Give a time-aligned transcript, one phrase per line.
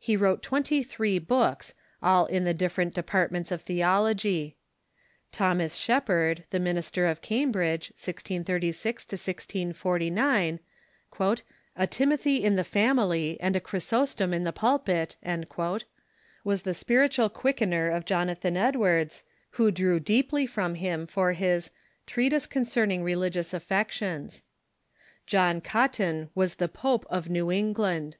[0.00, 4.54] He wrote twenty three books, all in the different departments of theol ogy.
[5.30, 10.58] Thomas Shepard, the minister of Cambridge, 1636 1649,
[11.76, 15.14] "a Timothy in the family and a Chrysostom in the pul pit,"
[16.42, 21.70] was the spiritual quickener of Jonathan Edwards, who drew deeply from him for his
[22.08, 24.42] "Treatise Concerning Religious Affections."
[25.28, 28.16] John Cotton was the pope of New England.